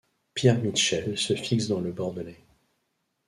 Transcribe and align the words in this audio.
Pierre 0.33 0.57
Mitchell 0.57 1.15
se 1.15 1.35
fixe 1.35 1.67
dans 1.67 1.79
le 1.79 1.91
Bordelais. 1.91 2.43